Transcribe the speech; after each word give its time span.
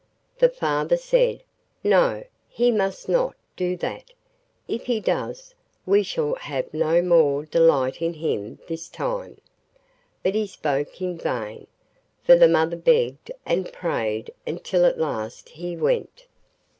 The 0.39 0.49
father 0.49 0.97
said, 0.97 1.43
'No; 1.83 2.23
he 2.49 2.71
must 2.71 3.07
not 3.07 3.35
do 3.55 3.77
that, 3.77 4.05
for 4.07 4.13
if 4.67 4.87
he 4.87 4.99
does 4.99 5.53
we 5.85 6.01
shall 6.01 6.33
have 6.41 6.73
no 6.73 7.03
more 7.03 7.45
delight 7.45 8.01
in 8.01 8.15
him 8.15 8.57
this 8.65 8.89
time;' 8.89 9.37
but 10.23 10.33
he 10.33 10.47
spoke 10.47 11.03
in 11.03 11.19
vain, 11.19 11.67
for 12.23 12.35
the 12.35 12.47
mother 12.47 12.77
begged 12.77 13.29
and 13.45 13.71
prayed 13.71 14.33
until 14.47 14.85
at 14.85 14.97
last 14.97 15.49
he 15.49 15.77
went. 15.77 16.25